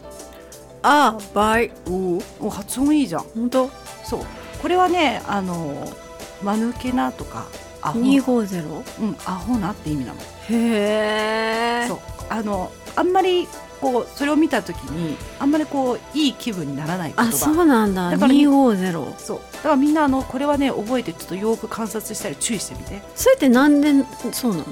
[0.83, 3.23] あバイウ」お発音いいじゃん。
[3.35, 3.71] 本当？
[4.05, 4.21] そう。
[4.63, 5.89] これはねあの
[6.43, 7.47] 間抜けなとか
[7.83, 10.21] アホ,、うん、250アホなって意味なの。
[10.21, 11.87] へえ。
[11.89, 11.99] そう。
[12.29, 13.49] あのあんまり
[13.81, 17.31] こうそれを見た時にあんまりこういい気分にならない言葉。
[17.31, 18.11] あそうなんだ。
[18.11, 19.41] だから250そう。
[19.57, 23.03] だからみんなあのこれはね覚えてちょっとよく観察したり注意してみて。
[23.15, 23.93] それってなんで
[24.33, 24.65] そうなの？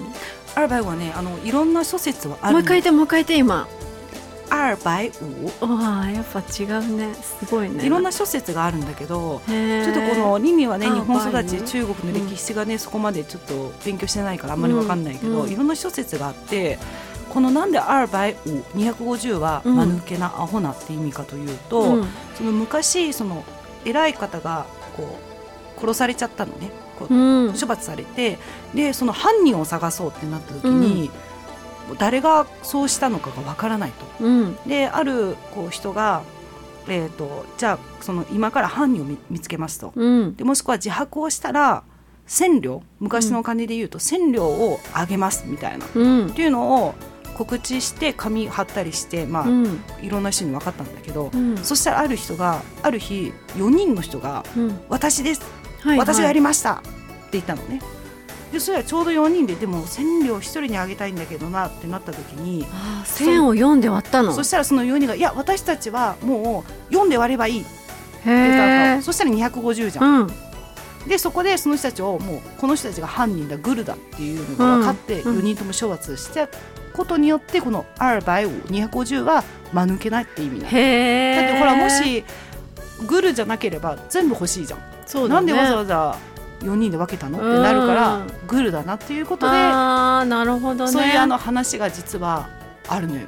[0.54, 3.68] アルバイはねあのいろんな諸説はあるもう一回言ってもう一回言って今。
[4.50, 7.14] アルバイウわあやっぱ違うね。
[7.14, 7.84] すごいね。
[7.84, 15.50] いろんな諸説があるんだけどちょっとこのリミはねア日本育ち中国の歴史がね、そこまでちょっと勉強してないからあんまりわかんないけど、うん。
[15.50, 16.78] いろんな諸説があって
[17.30, 18.36] このなんでアルバイウ
[18.76, 19.76] 250はうん。
[19.76, 22.08] 間抜けなアホなって意味かというと、うん。
[22.36, 23.44] その昔その
[23.84, 25.18] 偉い方がこ
[25.78, 27.52] う殺されちゃったのねこううん。
[27.52, 28.38] 処罰されて
[28.74, 31.10] でその犯人を探そうってなった時に、
[31.98, 34.24] 誰がそうしたのかがわからないと。
[34.24, 34.56] うん。
[34.66, 36.22] であるこう人が、
[36.88, 39.92] えー、とじゃあその今から犯人を見見つけますと。
[39.94, 40.36] うん。
[40.36, 41.82] でもしくは自白をしたら
[42.26, 46.30] 千両昔のお金で言うと千両をあげますみたいな、っうん。
[46.32, 46.94] ていうのを
[47.34, 49.80] 告知して紙貼ったりして、まあうん。
[50.00, 51.58] いろんな人に分かったんだけど、うん。
[51.58, 55.42] そしたらある人がある日4人の人がうん「私です
[55.84, 56.90] はい私がやりりました」って
[57.32, 57.80] 言ったのね。
[58.52, 62.64] でそれはちょうど4人ででも千両1人にあげたいんだけどなってなった時に
[63.04, 64.32] 線を読んで割ったの？
[64.32, 70.20] そしたらその4人が「いや私たちはもう読んで割ればいい」ってへ言ったえのそしたら250じゃん。
[70.22, 70.30] うん。
[71.08, 75.38] でそこでその人たちをもうこの人たちが犯人だグルだっていうのが分かってうん。
[75.38, 76.48] 4人とも処罰した
[76.94, 79.42] ことによってこの「アルバイを250は
[79.72, 80.62] 間抜けないって意味なの。
[80.62, 82.24] だってほらもし
[83.08, 85.34] グルじゃなければ全部欲しいじゃん、そうだね。
[85.34, 86.18] なんでわざわざ
[86.60, 87.38] 4人で分けたの？
[87.38, 88.26] ってなるからうん。
[88.46, 90.92] グルだなっていうことでああなるほどね。
[90.92, 92.48] そういうあの話が実は
[92.88, 93.26] あるのよ。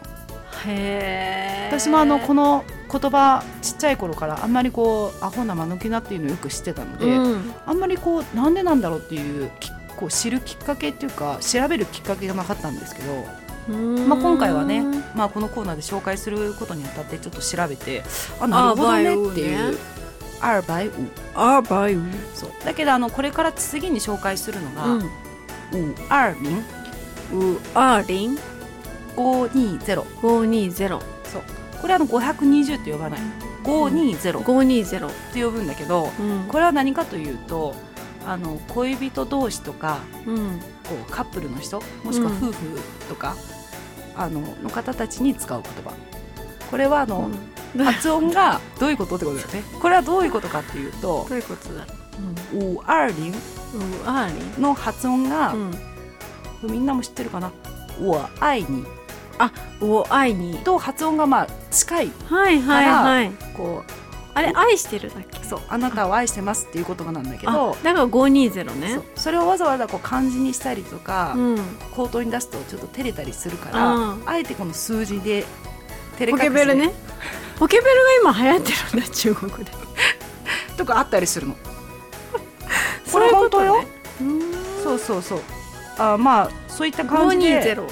[0.64, 7.52] へえ私もあのこの言葉ちっちゃい頃からあんまりこうアホな間抜けなっていうのをよく知ってたので、うん。
[7.66, 13.24] あんまりこうなんでなんだろうっていうきこう知るきっかけっていうか調べるきっかけがなかったんですけど、
[14.06, 14.82] まあ、今回はね、
[15.14, 18.02] まあ、このコーナーで紹介することにあたってちょっと調べて
[18.38, 19.78] あなるほどねっていう。
[20.40, 20.92] アルバイウ
[21.34, 22.02] アーバイウ
[22.34, 22.50] そう。
[22.64, 25.00] だけどあのこれから次に紹介するのが、うん。
[25.00, 26.58] ウアーミン
[27.54, 28.38] ウアーリン
[29.16, 31.42] 520 520そう。
[31.80, 33.20] これはあの520って呼ばない。
[33.64, 36.44] 520っ520て呼ぶんだけどうん。
[36.48, 37.74] これは何かというと
[38.24, 40.60] あの恋人同士とかうん。
[40.88, 42.36] こうカップルの人もしくはうん。
[42.48, 43.34] 夫婦とか、
[44.16, 45.92] あのの方たちに使う言葉。
[46.70, 47.30] これはあの、
[47.84, 49.62] 発音がどういうことってことだよね。
[49.80, 51.84] これはどういうことかっていうとどういうことだ
[52.54, 53.34] 「ウアーリンウ
[54.06, 55.74] アーリン」の発音が、うん。
[56.62, 57.50] みんなも知ってるかな
[58.00, 58.84] 「我愛に。
[59.80, 63.32] ウアイに」と発音がまあ近いはいはいはい。
[63.54, 63.84] こ
[64.34, 65.40] あれ愛してるだっけ？
[65.40, 69.00] うそう「あなたを愛してます」っていうことなんだけあどだから520ね。
[69.14, 71.56] それをわざわざこう漢字にしたりとか、うん。
[71.94, 74.22] 口頭に出すとちょっと照れたりするから、うん。
[74.26, 75.44] あえてこの数字で
[76.18, 76.92] 照れポ隠しでケベルね
[77.58, 77.84] ポケベ
[78.22, 79.70] ルが今流行ってるんだ中国で。
[80.76, 81.56] とかあったりするの。
[83.10, 83.84] これ本当よ。
[84.82, 85.40] そうそうそう。
[85.98, 87.74] あまあそういった感じで。
[87.74, 87.88] 520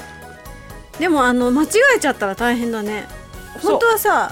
[0.99, 3.07] でもあの間違えちゃったら大変だね。
[3.61, 4.31] 本当はさ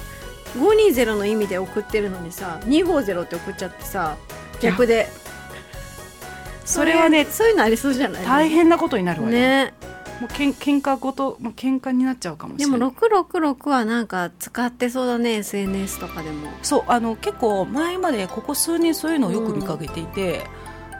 [0.58, 4.16] 520の意味で送ってるのにさ250って送っちゃってさ
[4.62, 5.10] 逆で。
[6.66, 8.26] それはねそういうのありそうじゃない？
[8.26, 9.74] 大変なことになるわよ、ね
[10.24, 16.48] もうけん喧嘩ごと、まあ、喧嘩になっちゃうかもしでもれない666はなんか使ってそうだね SNS とかでも。
[16.62, 20.46] そうあの結構前までここ数年そういうのをよく見かけていて、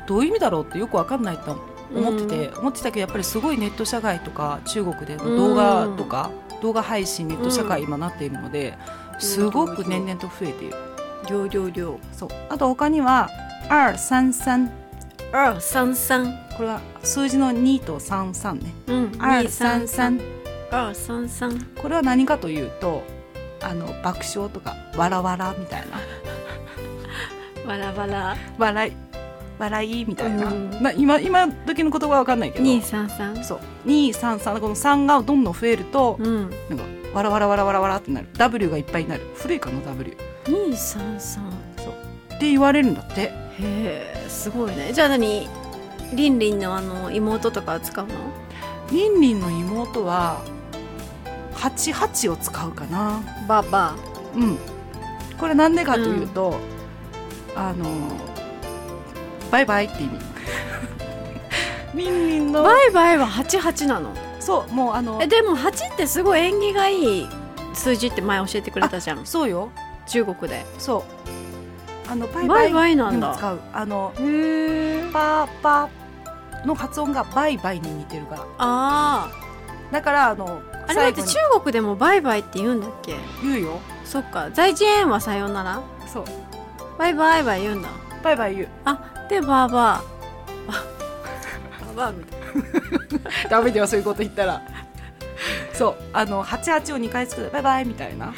[0.08, 1.58] どういう意味だろうってよくわかんないと
[1.96, 6.30] 思ってて、思ってたけどやっぱりすごいネット社会とか中国での動画とか、
[6.62, 8.78] 動画配信ネット社会今なっているので、
[9.20, 10.76] すごく年々と増えている。
[11.30, 12.00] 量量量。
[12.12, 12.30] そう。
[12.50, 13.30] あと他には
[13.72, 14.83] 「233
[15.34, 18.74] あ三三」これは数字の2と33ね。
[18.88, 20.22] うん「233
[20.72, 23.04] あ三三」これは何かというと
[23.62, 25.98] あの爆笑とか「わらわら」みたいな。
[27.66, 28.94] バラバラ笑い
[29.58, 30.78] 笑いみたいな、うん。
[30.82, 32.66] まあ、今今時の言葉は分かんないけど。
[32.66, 33.42] 二三三。
[33.44, 33.60] そう。
[33.88, 36.50] 233この3がどんどん増えると、うん。
[36.70, 38.28] なんかわらわらわらわらわらってなる。
[38.34, 39.22] W がいっぱいになる。
[39.36, 40.16] 古いかな W っ
[40.48, 41.64] 二三三。
[42.44, 44.92] て言われるんだってへえすごいね。
[44.94, 45.48] じゃあ何？
[46.14, 48.14] リンリンのあの妹とかは使うの？
[48.92, 50.42] リンリンの妹は
[51.56, 53.22] 88を使うかな。
[53.48, 53.96] ババ？
[54.36, 54.58] うん。
[55.40, 56.58] これなんでかというと、
[57.56, 57.86] あの
[59.52, 60.20] バイバイって意味。
[61.96, 64.14] リンリンのバイバイは八八なの？
[64.40, 67.28] そうもうあのえでも八ってすごい縁起がいい
[67.74, 69.26] 数字って前教えてくれたじゃん。
[69.26, 69.70] そうよ。
[70.06, 70.66] 中国で。
[70.78, 71.23] そう
[72.10, 73.28] あのバイバイバイバイなんだ。
[73.28, 73.60] にも使う。
[73.74, 78.46] あのパーパーの発音がバイバイに似てるから。
[78.58, 79.30] あ
[79.92, 83.16] だからあのああれだって中国でもバイバイって言うんだっけ？
[83.42, 83.80] 言うよ。
[84.06, 84.50] そっか。
[84.52, 85.82] 在地園はさようなら？
[86.08, 86.26] そう。
[86.98, 87.90] バイバイは言うんだ。
[88.24, 88.68] バイバイ言う。
[88.86, 90.04] あでバーバー。
[90.68, 93.50] バーバーみたいな。
[93.50, 94.62] ダメだよそういうこと言ったら。
[95.74, 95.96] そう。
[96.14, 98.34] あの88を2回作るバイバイみたいな。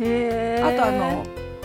[0.00, 1.24] へあとあの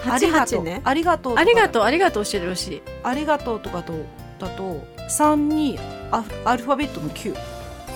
[0.10, 0.82] ありがとう、ね。
[0.84, 2.82] ありがとうありがとうありがとう教えてほしい。
[3.04, 3.94] ありがとうとかと
[4.40, 5.80] だと3に
[6.12, 7.36] アアルファベットの9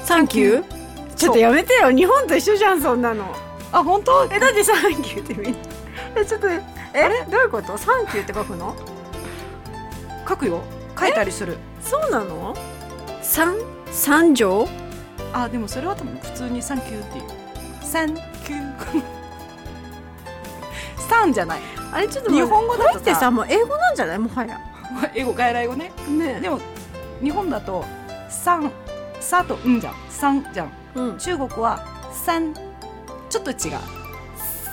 [0.03, 1.15] サンキュー？
[1.15, 1.91] ちょっとやめてよ。
[1.91, 3.25] 日本と一緒じゃんそんなの。
[3.71, 4.25] あ本当？
[4.31, 5.57] えだってサンキューってみんな
[6.15, 6.61] えちょっとえ？
[7.29, 7.77] どういうこと？
[7.77, 8.75] サンキューって書くの？
[10.27, 10.61] 書くよ。
[10.99, 11.57] 書いたりする。
[11.81, 12.55] そうなの？
[13.21, 13.55] 三
[13.91, 14.67] 三条？
[15.33, 17.23] あでもそれは多分普通に「サンキュー」っていう
[17.83, 19.03] 「サンキュー」
[21.09, 21.61] 「サン」じゃない？
[21.91, 24.19] あれちょっと日本語だとってさもう英語なんじゃない？
[24.19, 24.59] もはや。
[25.13, 25.91] 英語外来語ね。
[26.09, 26.39] ね。
[26.39, 26.59] でも
[27.21, 27.83] 日本だと
[28.29, 28.71] 「サン」
[29.19, 30.71] 「サ」と「ん」じゃん「サン」じゃん。
[30.95, 31.17] うん。
[31.17, 31.79] 中国は
[32.13, 32.53] 「サン」
[33.29, 33.57] ちょっと違う。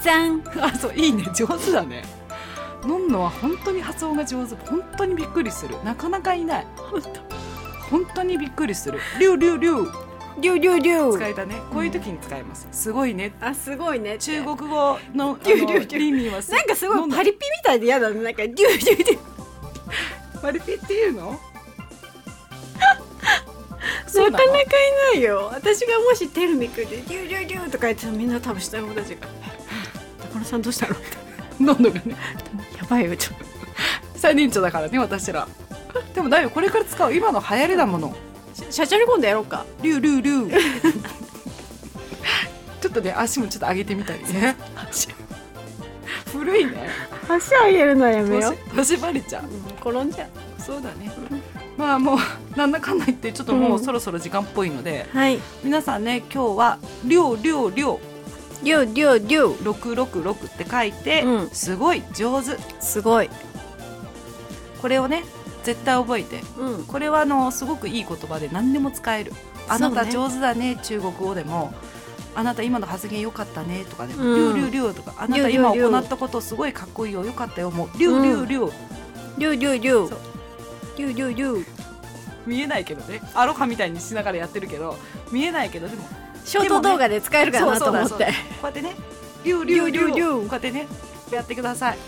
[0.02, 1.24] 三あそういいね。
[1.34, 2.02] 上手だね。
[2.84, 4.54] のんのは本当に発音が上手。
[4.68, 5.76] 本当にびっくりする。
[5.82, 6.66] なかなかいない。
[7.90, 9.00] 本当にびっくりする。
[9.18, 10.03] リュウリュウリュウ
[10.40, 11.56] りゅうりゅうりゅう使えたね。
[11.72, 12.66] こういう時に使えます。
[12.72, 13.32] すごいね。
[13.40, 14.18] あすごいね。
[14.18, 21.38] 中国語のリュウリュウリュウリンリンはすなんかすごいパリピみたいで嫌だねなんかりゅうりゅうりゅうパリピっていうの
[24.30, 24.64] なかなかい
[25.14, 29.26] ないよ私がもしテルミックで「リュウリュウリュウ」とか言ってたらみんな多分下の子たちが
[30.32, 31.04] 「高野さんどうしたの?」って
[31.60, 32.16] 飲んのがね
[32.78, 33.44] やばいよちょっと
[34.16, 35.48] 最年長だからね私ら
[36.14, 38.16] でもだよこれから使う今の流行りだもの
[38.70, 39.66] 社長に今度やろうか。
[39.82, 40.50] リュウリュウリュウ。
[42.80, 44.56] ちょっとね足もちょっと上げてみたりね。
[44.76, 45.08] 足
[46.32, 46.88] 古いね。
[47.28, 49.44] 足上げるのやめよ年年バレちゃう。
[49.44, 49.46] う
[49.90, 50.28] 転んじゃう。
[50.60, 51.10] そうだね。
[51.76, 52.18] まあもう
[52.56, 55.40] なんだかんだ言ってちょっともうそろそろ時間っぽいので、はい。
[55.62, 61.50] 皆さんね今日は「りょうりょうりょうりゅうりゅうりゅう666」って書いて、うん。
[61.50, 62.56] すごい上手。
[62.80, 63.30] すごい。
[64.80, 65.24] これをね
[65.64, 66.42] 絶対覚えて。
[66.58, 66.84] うん。
[66.84, 69.32] これはあのすごくいい言葉で何でも使える。
[69.68, 71.72] あなた上手だね中国語でも
[72.34, 74.54] あなた今の発言良かったねとかでも、うん。
[74.54, 78.72] りゅうりゅうりゅうとかあなた今行ったことすごいかっこいいよ良かったよもうりゅうりゅうりゅう
[79.38, 80.10] りゅうりゅうりゅう。
[80.96, 81.66] りゅうりゅうりゅう
[82.46, 83.20] 見えないけどね。
[83.34, 84.96] アロハみたいにしながらやってるけど
[85.32, 86.06] 見えないけどでも
[86.44, 88.12] ショート動画で使えるかなと思って。
[88.14, 88.18] こ
[88.62, 88.94] うやってね
[89.44, 90.86] りゅうりゅうりゅうこうやってね
[91.32, 91.98] やってください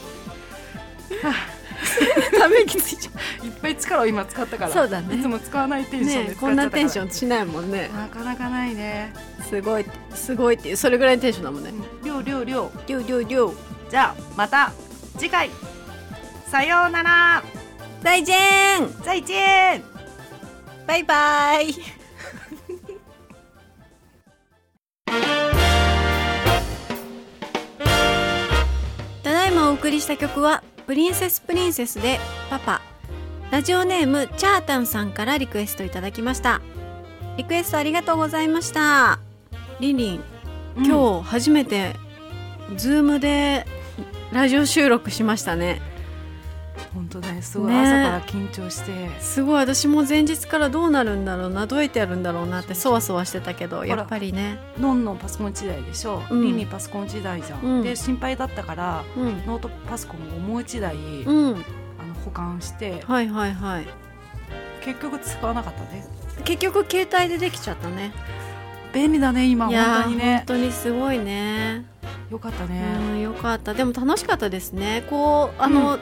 [2.38, 4.72] ため息ついちゃいっぱい力を今使ったから。
[4.72, 5.16] そうだね。
[5.16, 7.90] いつも使わないテンションでねこんなテンシンョンしないもんね。
[7.94, 9.12] なかなかないね。
[9.48, 11.72] すごいすごいっていうそれぐらいのテンションだもんね。
[12.04, 13.50] りょうりょうりょうりゅうりゅうりゅう
[13.90, 14.72] じゃあまた
[15.18, 15.50] 次回。
[16.50, 17.42] さようなら。
[18.02, 18.36] 再见。
[19.04, 19.82] 再见。
[20.86, 21.74] バイバイ。
[29.22, 32.80] ただいまお送りした曲は「プリンセスプリンセス」で「パパ」
[33.50, 36.60] ラジオネームチャータンさんからリクエストいただきました。
[37.36, 39.18] リクエストありがとうございました。
[39.78, 40.24] リンリン
[40.76, 41.94] 今日初めて
[42.76, 43.66] ズームで
[44.32, 45.80] ラジオ収録しましたね
[46.94, 47.80] 本当だねすごいね。
[47.80, 49.54] 朝から緊張して、すごい。
[49.56, 54.58] 私も前日からどうなるんだろうなどうやってやるんだろうなってそわそわしてたけどらやっぱりね。
[54.78, 56.42] ノンのパソコン時代でしょ、うん。
[56.42, 57.82] リンリンパソコン時代じゃん、うん。
[57.82, 59.46] で心配だったからうん。
[59.46, 61.64] ノートパソコンをもう一台、うん。
[61.98, 63.86] あの保管してはいはいはい。
[64.84, 66.06] 結局使わなかったね。
[66.44, 68.12] 結局携帯でできちゃったね
[68.96, 70.36] 便利だね今本当にね。
[70.38, 71.84] 本当にすごいね。
[72.30, 72.82] よかったね、
[73.12, 73.74] うんよかった。
[73.74, 75.04] でも楽しかったですね。
[75.10, 76.00] こうあの、い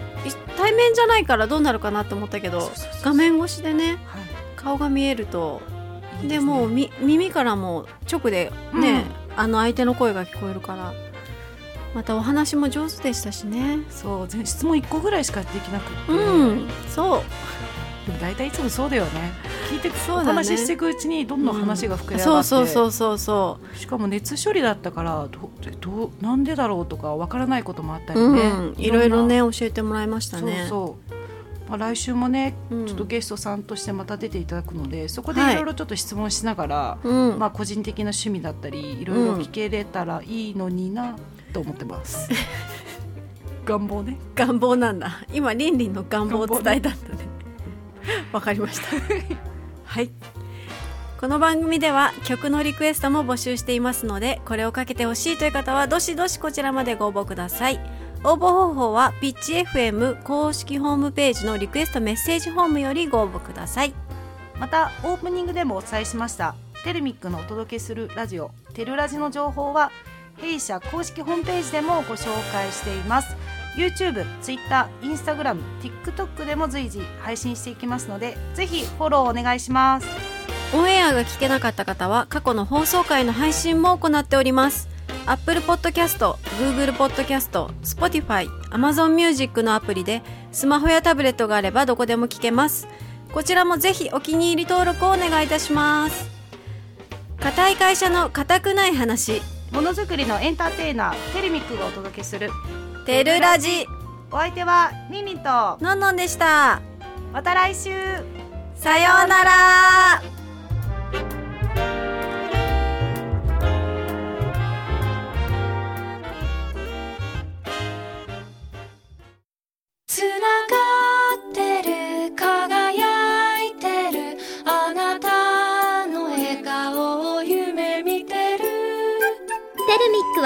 [0.57, 2.71] 対面じゃないからどうなるかなと思ったけど
[3.03, 3.99] 画面越しでねはい。
[4.57, 5.61] 顔が見えると
[6.23, 9.05] ですもうみ耳からも直でね、
[9.37, 10.95] あの相手の声が聞こえるから
[11.95, 13.81] またお話も上手でしたしね。
[13.91, 17.23] そう全質問1個ぐらいしかできなくって、うんそう
[18.07, 19.33] でも大体いつもそうだよね。
[19.71, 20.31] 聞いてそうだね。
[20.31, 25.51] お話ししていくうちにどんどん話が膨れ上がって、そうそうそうそうそしかも熱処理だったからど
[25.81, 29.27] どうなんでだろうとかわからないこともあったう、りね、うん、いろいろ。
[29.27, 32.87] ね教えてもらいましたそうねそう、まあ、来週もねうん。
[32.87, 35.53] ちょっとゲストさんとしてまた出ていただくのでそこではい。
[35.55, 41.17] いろいろちょっと質問しながら、うん、まあ、個人的な趣味だったりいろいろ聞けれたらいいのにな
[41.55, 42.29] と思ってます、
[43.65, 44.19] 願望ね。
[44.35, 45.23] 願望なんだ。
[45.33, 47.34] 今リンリンの願望を伝えたんだね
[48.33, 48.87] わかりました。
[49.85, 50.11] はい。
[51.21, 57.81] この番組では曲のリクエストも募集していますのでこれをかけてほしいという方はどしどしこちらまでご応募ください。
[58.25, 63.95] 応募方法はピッチ FM 公式ホームページのリクエストメッセージフォームよりご応募ください。
[64.59, 66.55] またオープニングでもお伝えしました
[66.85, 69.91] テルミックのお届けするラジオテルラジの情報は
[70.37, 73.37] 弊社公式ホームページでもご紹介しています。
[73.77, 80.07] YouTube、Twitter、Instagram、TikTok でも随時配信していきますのでぜひフォローお願いします。
[80.73, 84.89] オンエアが聞けなかった方は過去の放送回の配信も行っております。
[85.27, 90.23] Apple Podcast、Google Podcast、Spotify、Amazon Music のアプリで
[90.53, 92.89] スマホやタブレットがあればどこでも聞けます。
[93.33, 96.29] こちらもぜひお気に入り登録をお願いいたします。
[97.41, 99.54] 固い会社の固くない話。
[99.75, 102.49] ものづくりのエンターテイナーテレミックがお届けする。
[103.07, 103.89] テルラジ。
[104.31, 106.81] お相手はニンニンとのんのんでした。
[107.33, 107.91] また来週。
[108.77, 110.44] さようなら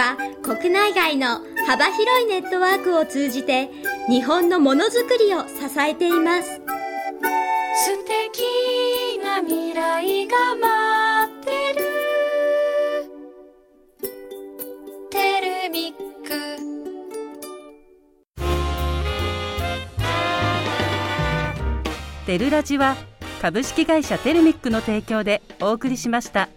[0.09, 3.69] は国内外の幅広いネットワークを通じて
[4.09, 6.63] 日本のものづくりを支えています。
[7.85, 8.43] 素敵
[9.23, 11.85] な未来が待ってる。
[15.11, 16.29] テルミック。
[22.27, 22.97] テルラジは
[23.43, 26.49] 株式会社テルミックの提供でお送りしました。